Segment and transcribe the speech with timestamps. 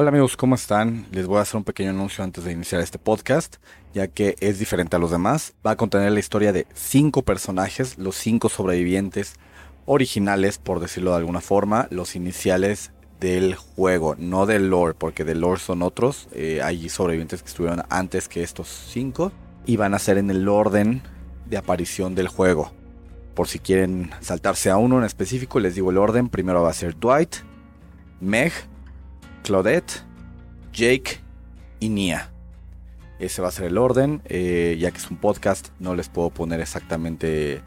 [0.00, 1.06] Hola amigos, ¿cómo están?
[1.10, 3.56] Les voy a hacer un pequeño anuncio antes de iniciar este podcast,
[3.92, 5.54] ya que es diferente a los demás.
[5.66, 9.34] Va a contener la historia de cinco personajes, los cinco sobrevivientes
[9.86, 15.40] originales, por decirlo de alguna forma, los iniciales del juego, no del lore, porque del
[15.40, 16.28] lore son otros.
[16.30, 19.32] Eh, hay sobrevivientes que estuvieron antes que estos cinco
[19.66, 21.02] y van a ser en el orden
[21.46, 22.70] de aparición del juego.
[23.34, 26.28] Por si quieren saltarse a uno en específico, les digo el orden.
[26.28, 27.38] Primero va a ser Dwight,
[28.20, 28.52] Meg,
[29.48, 30.02] Claudette,
[30.74, 31.20] Jake
[31.80, 32.30] y Nia.
[33.18, 34.20] Ese va a ser el orden.
[34.26, 37.62] Eh, ya que es un podcast, no les puedo poner exactamente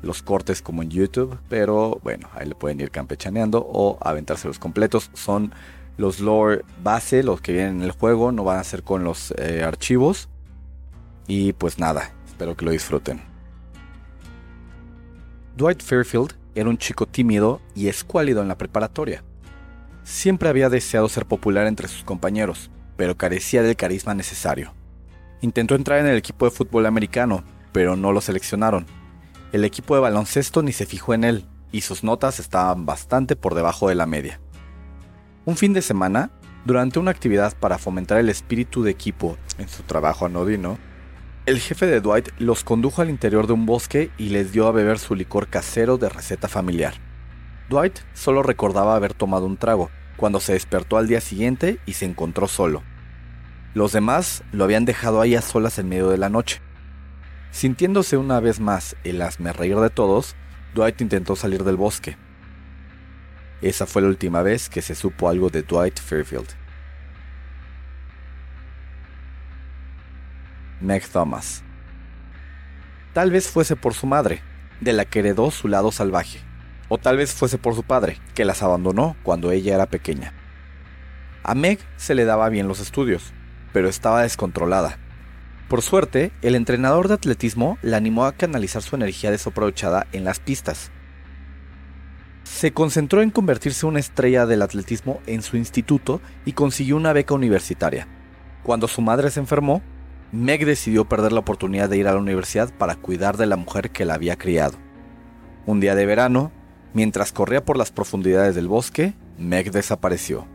[0.00, 1.36] los cortes como en YouTube.
[1.48, 5.10] Pero bueno, ahí le pueden ir campechaneando o aventarse los completos.
[5.14, 5.52] Son
[5.96, 8.30] los lore base, los que vienen en el juego.
[8.30, 10.28] No van a ser con los eh, archivos.
[11.26, 13.20] Y pues nada, espero que lo disfruten.
[15.56, 19.24] Dwight Fairfield era un chico tímido y escuálido en la preparatoria.
[20.04, 24.74] Siempre había deseado ser popular entre sus compañeros, pero carecía del carisma necesario.
[25.40, 28.86] Intentó entrar en el equipo de fútbol americano, pero no lo seleccionaron.
[29.52, 33.54] El equipo de baloncesto ni se fijó en él, y sus notas estaban bastante por
[33.54, 34.40] debajo de la media.
[35.46, 36.30] Un fin de semana,
[36.66, 40.78] durante una actividad para fomentar el espíritu de equipo en su trabajo anodino,
[41.46, 44.72] el jefe de Dwight los condujo al interior de un bosque y les dio a
[44.72, 46.94] beber su licor casero de receta familiar.
[47.68, 52.04] Dwight solo recordaba haber tomado un trago, cuando se despertó al día siguiente y se
[52.04, 52.82] encontró solo.
[53.74, 56.60] Los demás lo habían dejado ahí a solas en medio de la noche.
[57.50, 59.22] Sintiéndose una vez más el
[59.54, 60.36] reír de todos,
[60.74, 62.16] Dwight intentó salir del bosque.
[63.62, 66.48] Esa fue la última vez que se supo algo de Dwight Fairfield.
[70.80, 71.62] Meg Thomas.
[73.14, 74.42] Tal vez fuese por su madre,
[74.80, 76.40] de la que heredó su lado salvaje.
[76.98, 80.32] Tal vez fuese por su padre, que las abandonó cuando ella era pequeña.
[81.42, 83.32] A Meg se le daba bien los estudios,
[83.72, 84.98] pero estaba descontrolada.
[85.68, 90.40] Por suerte, el entrenador de atletismo la animó a canalizar su energía desaprovechada en las
[90.40, 90.90] pistas.
[92.44, 97.12] Se concentró en convertirse en una estrella del atletismo en su instituto y consiguió una
[97.12, 98.06] beca universitaria.
[98.62, 99.82] Cuando su madre se enfermó,
[100.32, 103.90] Meg decidió perder la oportunidad de ir a la universidad para cuidar de la mujer
[103.90, 104.78] que la había criado.
[105.66, 106.52] Un día de verano,
[106.94, 110.46] Mientras corría por las profundidades del bosque, Meg desapareció.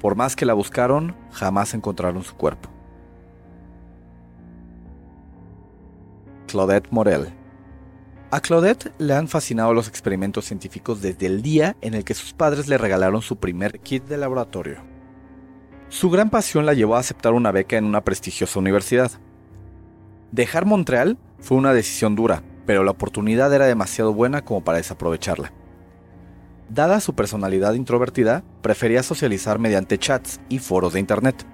[0.00, 2.70] Por más que la buscaron, jamás encontraron su cuerpo.
[6.46, 7.34] Claudette Morel.
[8.30, 12.32] A Claudette le han fascinado los experimentos científicos desde el día en el que sus
[12.32, 14.78] padres le regalaron su primer kit de laboratorio.
[15.88, 19.10] Su gran pasión la llevó a aceptar una beca en una prestigiosa universidad.
[20.30, 25.52] Dejar Montreal fue una decisión dura, pero la oportunidad era demasiado buena como para desaprovecharla.
[26.68, 31.44] Dada su personalidad introvertida, prefería socializar mediante chats y foros de internet.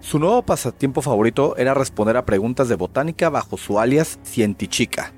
[0.00, 5.12] Su nuevo pasatiempo favorito era responder a preguntas de botánica bajo su alias Cientichica.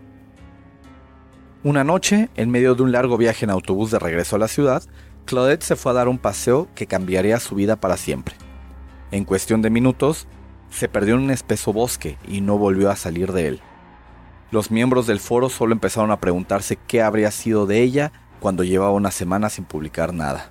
[1.65, 4.83] Una noche, en medio de un largo viaje en autobús de regreso a la ciudad,
[5.25, 8.35] Claudette se fue a dar un paseo que cambiaría su vida para siempre.
[9.11, 10.29] En cuestión de minutos,
[10.71, 13.61] se perdió en un espeso bosque y no volvió a salir de él.
[14.51, 18.93] Los miembros del foro solo empezaron a preguntarse qué habría sido de ella cuando llevaba
[18.93, 20.51] una semana sin publicar nada.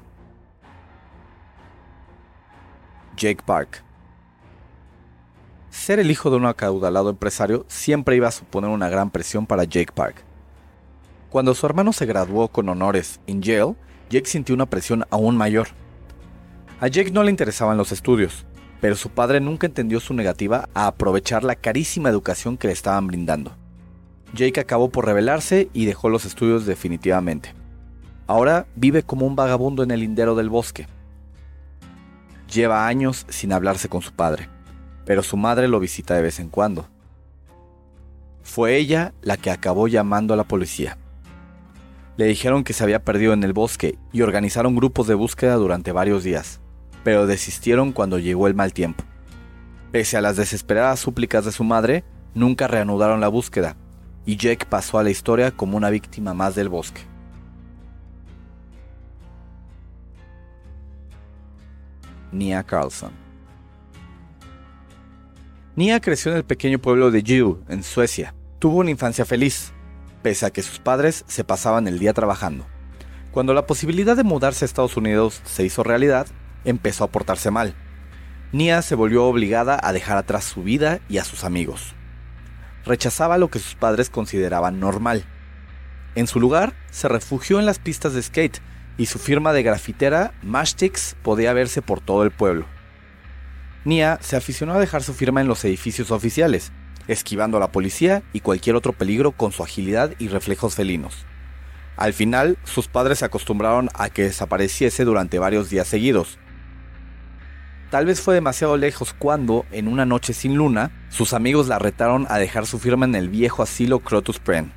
[3.16, 3.84] Jake Park.
[5.72, 9.63] Ser el hijo de un acaudalado empresario siempre iba a suponer una gran presión para
[9.63, 10.24] Jake Park.
[11.31, 13.75] Cuando su hermano se graduó con honores en Yale,
[14.12, 15.69] Jake sintió una presión aún mayor.
[16.79, 18.46] A Jake no le interesaban los estudios,
[18.79, 23.08] pero su padre nunca entendió su negativa a aprovechar la carísima educación que le estaban
[23.08, 23.55] brindando.
[24.34, 27.53] Jake acabó por rebelarse y dejó los estudios definitivamente.
[28.28, 30.88] Ahora vive como un vagabundo en el lindero del bosque.
[32.53, 34.50] Lleva años sin hablarse con su padre,
[35.06, 36.88] pero su madre lo visita de vez en cuando.
[38.44, 40.97] Fue ella la que acabó llamando a la policía.
[42.18, 45.91] Le dijeron que se había perdido en el bosque y organizaron grupos de búsqueda durante
[45.91, 46.59] varios días,
[47.03, 49.03] pero desistieron cuando llegó el mal tiempo.
[49.91, 52.03] Pese a las desesperadas súplicas de su madre,
[52.34, 53.78] nunca reanudaron la búsqueda
[54.28, 57.02] y Jake pasó a la historia como una víctima más del bosque.
[62.34, 63.14] Nia Carlson
[65.78, 68.35] Nia creció en el pequeño pueblo de Jiu, en Suecia.
[68.59, 69.72] Tuvo una infancia feliz,
[70.24, 72.66] pese a que sus padres se pasaban el día trabajando.
[73.32, 76.28] Cuando la posibilidad de mudarse a Estados Unidos se hizo realidad,
[76.66, 77.76] empezó a portarse mal.
[78.52, 81.97] Nia se volvió obligada a dejar atrás su vida y a sus amigos
[82.87, 85.25] rechazaba lo que sus padres consideraban normal.
[86.16, 88.59] En su lugar, se refugió en las pistas de skate
[88.97, 92.66] y su firma de grafitera Mashtix podía verse por todo el pueblo.
[93.85, 96.72] Nia se aficionó a dejar su firma en los edificios oficiales,
[97.07, 101.25] esquivando a la policía y cualquier otro peligro con su agilidad y reflejos felinos.
[101.95, 106.37] Al final, sus padres se acostumbraron a que desapareciese durante varios días seguidos.
[107.89, 112.28] Tal vez fue demasiado lejos cuando, en una noche sin luna, sus amigos la retaron
[112.29, 114.73] a dejar su firma en el viejo asilo Crotus Pren,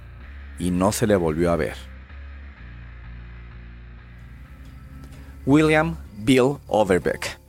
[0.61, 1.75] y no se le volvió a ver.
[5.45, 7.41] William Bill Overbeck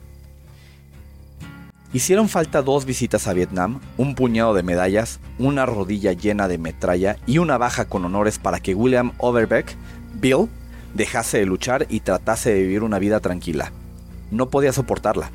[1.94, 7.18] Hicieron falta dos visitas a Vietnam, un puñado de medallas, una rodilla llena de metralla
[7.28, 9.76] y una baja con honores para que William Overbeck,
[10.14, 10.48] Bill,
[10.94, 13.74] dejase de luchar y tratase de vivir una vida tranquila.
[14.32, 15.32] No podía soportarla.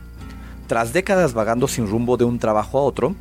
[0.66, 3.14] Tras décadas vagando sin rumbo de un trabajo a otro,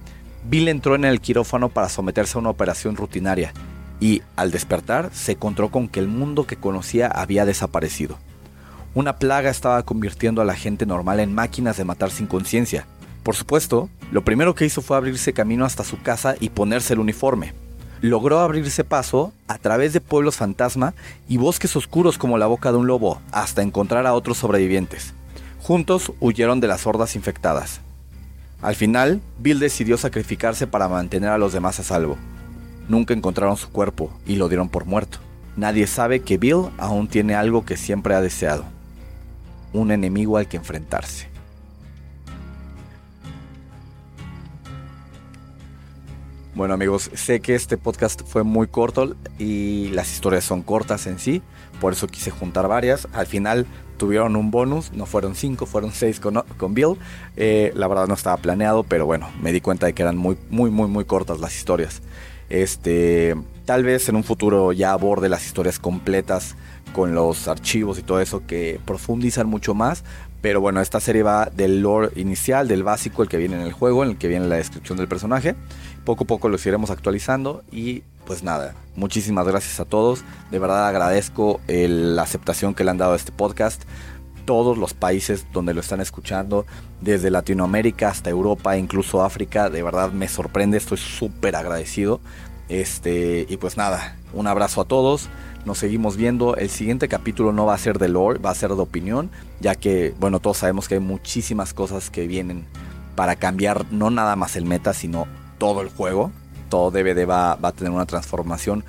[0.49, 3.53] Bill entró en el quirófano para someterse a una operación rutinaria
[3.99, 8.17] y, al despertar, se encontró con que el mundo que conocía había desaparecido.
[8.93, 12.87] Una plaga estaba convirtiendo a la gente normal en máquinas de matar sin conciencia,
[13.25, 16.99] por supuesto, lo primero que hizo fue abrirse camino hasta su casa y ponerse el
[16.99, 17.55] uniforme.
[17.99, 20.93] Logró abrirse paso a través de pueblos fantasma
[21.27, 25.15] y bosques oscuros como la boca de un lobo hasta encontrar a otros sobrevivientes.
[25.65, 27.81] Juntos huyeron de las hordas infectadas.
[28.61, 32.17] Al final, Bill decidió sacrificarse para mantener a los demás a salvo.
[32.87, 35.17] Nunca encontraron su cuerpo y lo dieron por muerto.
[35.57, 38.63] Nadie sabe que Bill aún tiene algo que siempre ha deseado.
[39.73, 41.29] Un enemigo al que enfrentarse.
[46.55, 51.19] Bueno amigos, sé que este podcast fue muy corto y las historias son cortas en
[51.19, 51.41] sí,
[51.81, 53.09] por eso quise juntar varias.
[53.11, 53.65] Al final
[53.97, 56.95] tuvieron un bonus, no fueron cinco, fueron seis con, Bill.
[57.35, 60.37] Eh, la verdad no estaba planeado, pero bueno, me di cuenta de que eran muy,
[60.49, 62.01] muy, muy, muy cortas las historias.
[62.49, 63.35] Este,
[63.65, 66.55] tal vez en un futuro ya aborde las historias completas
[66.93, 70.05] con los archivos y todo eso que profundizan mucho más.
[70.41, 73.73] Pero bueno, esta serie va del lore inicial, del básico, el que viene en el
[73.73, 75.55] juego, en el que viene la descripción del personaje
[76.05, 80.23] poco a poco los iremos actualizando y pues nada, muchísimas gracias a todos.
[80.51, 83.83] De verdad agradezco la aceptación que le han dado a este podcast.
[84.45, 86.65] Todos los países donde lo están escuchando,
[87.01, 92.21] desde Latinoamérica hasta Europa, incluso África, de verdad me sorprende, estoy súper agradecido.
[92.69, 95.29] Este, y pues nada, un abrazo a todos.
[95.65, 96.55] Nos seguimos viendo.
[96.55, 99.73] El siguiente capítulo no va a ser de lore, va a ser de opinión, ya
[99.73, 102.65] que, bueno, todos sabemos que hay muchísimas cosas que vienen
[103.15, 105.27] para cambiar no nada más el meta, sino
[105.65, 106.31] todo el juego.
[106.69, 108.83] Todo DVD va, a tener una transformación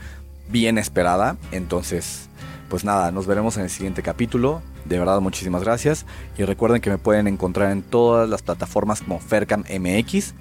[0.50, 1.38] bien esperada.
[1.50, 2.28] Entonces,
[2.68, 4.60] pues nada, nos veremos en el siguiente capítulo.
[4.84, 6.04] De verdad, muchísimas gracias.
[6.36, 10.34] Y recuerden que me pueden encontrar en todas las plataformas como Fercam MX,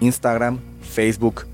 [0.00, 1.44] Instagram, Facebook,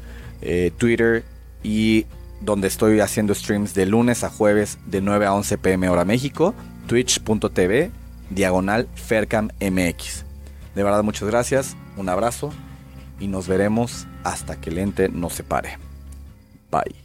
[0.42, 1.24] eh, Twitter
[1.62, 2.04] y
[2.42, 6.54] donde estoy haciendo streams de lunes a jueves de 9 a 11 pm hora México,
[6.88, 7.90] twitch.tv,
[8.28, 10.26] diagonal Fercam MX.
[10.74, 11.74] De verdad, muchas gracias.
[11.96, 12.52] Un abrazo
[13.18, 15.78] y nos veremos hasta que el ente nos separe.
[16.70, 16.99] Bye.